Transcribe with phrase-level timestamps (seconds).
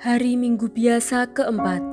[0.00, 1.84] Hari Minggu biasa keempat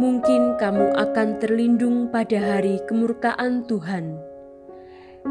[0.00, 4.16] Mungkin kamu akan terlindung pada hari kemurkaan Tuhan.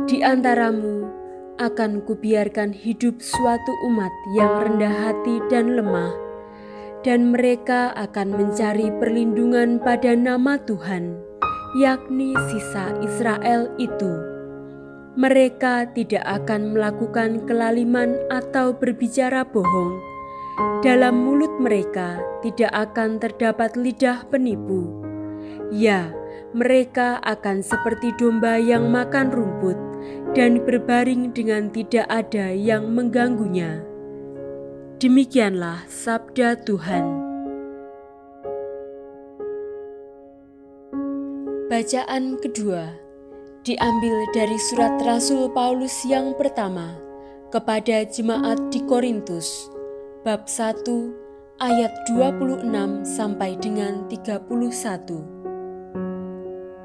[0.06, 1.10] Di antaramu
[1.58, 6.14] akan kubiarkan hidup suatu umat yang rendah hati dan lemah,
[7.02, 11.30] dan mereka akan mencari perlindungan pada nama Tuhan
[11.78, 14.29] yakni sisa Israel itu.
[15.20, 20.00] Mereka tidak akan melakukan kelaliman atau berbicara bohong.
[20.80, 24.88] Dalam mulut mereka tidak akan terdapat lidah penipu.
[25.76, 26.16] Ya,
[26.56, 29.76] mereka akan seperti domba yang makan rumput
[30.40, 33.84] dan berbaring dengan tidak ada yang mengganggunya.
[35.04, 37.28] Demikianlah sabda Tuhan.
[41.68, 43.09] Bacaan kedua
[43.70, 46.98] diambil dari surat Rasul Paulus yang pertama
[47.54, 49.70] kepada jemaat di Korintus
[50.26, 50.90] bab 1
[51.62, 52.66] ayat 26
[53.06, 54.50] sampai dengan 31.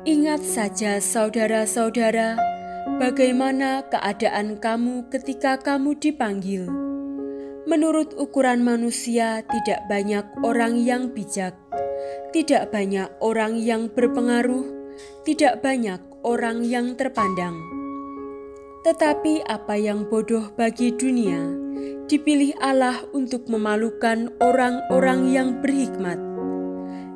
[0.04, 2.36] Ingat saja saudara-saudara
[3.00, 6.68] bagaimana keadaan kamu ketika kamu dipanggil.
[7.64, 11.56] Menurut ukuran manusia tidak banyak orang yang bijak
[12.36, 14.68] tidak banyak orang yang berpengaruh,
[15.24, 17.60] tidak banyak orang yang terpandang.
[18.84, 21.40] Tetapi apa yang bodoh bagi dunia,
[22.08, 26.16] dipilih Allah untuk memalukan orang-orang yang berhikmat.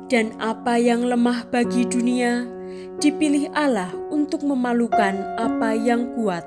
[0.09, 2.49] Dan apa yang lemah bagi dunia,
[2.97, 6.45] dipilih Allah untuk memalukan apa yang kuat.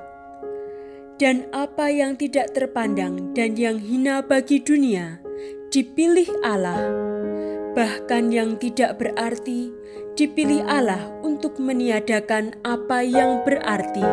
[1.15, 5.23] Dan apa yang tidak terpandang dan yang hina bagi dunia,
[5.71, 7.02] dipilih Allah
[7.73, 9.73] bahkan yang tidak berarti,
[10.13, 14.05] dipilih Allah untuk meniadakan apa yang berarti,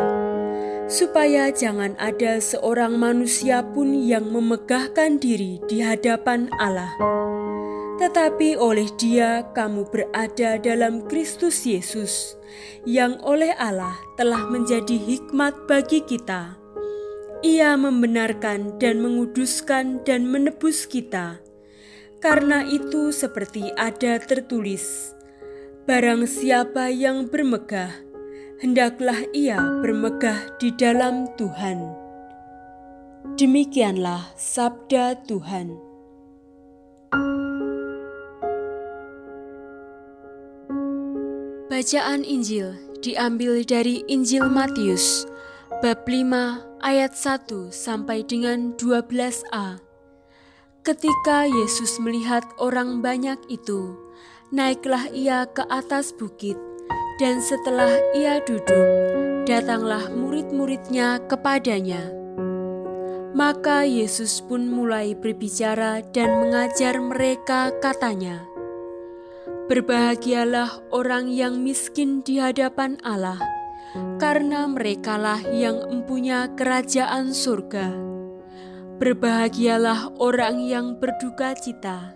[0.88, 6.91] supaya jangan ada seorang manusia pun yang memegahkan diri di hadapan Allah.
[8.00, 12.41] Tetapi oleh Dia kamu berada dalam Kristus Yesus,
[12.88, 16.56] yang oleh Allah telah menjadi hikmat bagi kita.
[17.44, 21.41] Ia membenarkan dan menguduskan dan menebus kita
[22.21, 25.17] karena itu seperti ada tertulis,
[25.91, 27.91] Barang siapa yang bermegah,
[28.63, 31.83] hendaklah ia bermegah di dalam Tuhan.
[33.35, 35.75] Demikianlah sabda Tuhan.
[41.67, 45.27] Bacaan Injil diambil dari Injil Matius
[45.83, 49.90] bab 5 ayat 1 sampai dengan 12a.
[50.81, 54.01] Ketika Yesus melihat orang banyak itu,
[54.49, 56.57] naiklah ia ke atas bukit,
[57.21, 58.89] dan setelah ia duduk,
[59.45, 62.01] datanglah murid-muridnya kepadanya.
[63.37, 68.49] Maka Yesus pun mulai berbicara dan mengajar mereka katanya,
[69.69, 73.37] Berbahagialah orang yang miskin di hadapan Allah,
[74.17, 78.11] karena merekalah yang empunya kerajaan surga.
[79.00, 82.12] Berbahagialah orang yang berduka cita,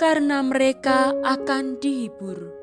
[0.00, 2.56] karena mereka akan dihibur.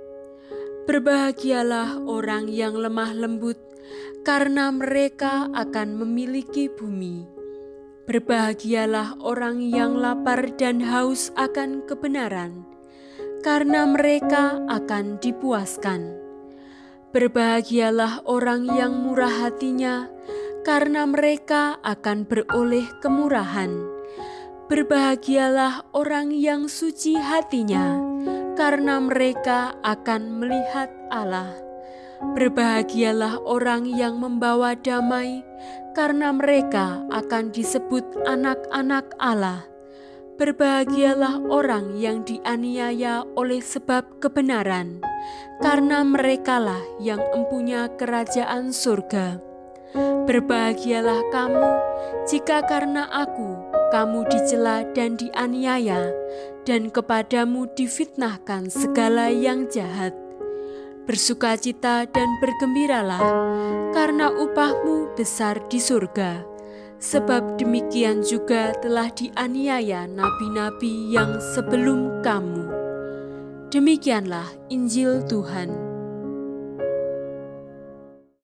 [0.90, 3.62] Berbahagialah orang yang lemah lembut,
[4.26, 7.30] karena mereka akan memiliki bumi.
[8.10, 12.66] Berbahagialah orang yang lapar dan haus akan kebenaran,
[13.46, 16.10] karena mereka akan dipuaskan.
[17.14, 20.10] Berbahagialah orang yang murah hatinya,
[20.64, 23.70] karena mereka akan beroleh kemurahan.
[24.72, 28.00] Berbahagialah orang yang suci hatinya,
[28.56, 31.52] karena mereka akan melihat Allah.
[32.24, 35.44] Berbahagialah orang yang membawa damai,
[35.92, 39.68] karena mereka akan disebut anak-anak Allah.
[40.40, 45.04] Berbahagialah orang yang dianiaya oleh sebab kebenaran,
[45.60, 49.53] karena merekalah yang empunya kerajaan surga.
[50.24, 51.70] Berbahagialah kamu
[52.32, 53.60] jika karena aku
[53.92, 56.10] kamu dicela dan dianiaya,
[56.64, 60.16] dan kepadamu difitnahkan segala yang jahat.
[61.04, 63.22] Bersukacita dan bergembiralah,
[63.92, 66.54] karena upahmu besar di surga.
[67.04, 72.64] sebab demikian juga telah dianiaya nabi-nabi yang sebelum kamu.
[73.68, 75.93] Demikianlah Injil Tuhan.